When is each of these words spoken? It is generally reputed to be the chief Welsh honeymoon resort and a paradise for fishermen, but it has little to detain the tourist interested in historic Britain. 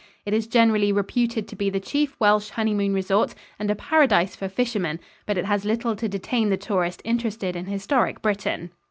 It 0.25 0.33
is 0.33 0.47
generally 0.47 0.91
reputed 0.91 1.47
to 1.47 1.55
be 1.55 1.69
the 1.69 1.79
chief 1.79 2.15
Welsh 2.19 2.49
honeymoon 2.49 2.91
resort 2.91 3.35
and 3.59 3.69
a 3.69 3.75
paradise 3.75 4.35
for 4.35 4.49
fishermen, 4.49 4.99
but 5.27 5.37
it 5.37 5.45
has 5.45 5.63
little 5.63 5.95
to 5.95 6.09
detain 6.09 6.49
the 6.49 6.57
tourist 6.57 7.03
interested 7.05 7.55
in 7.55 7.65
historic 7.67 8.19
Britain. 8.19 8.71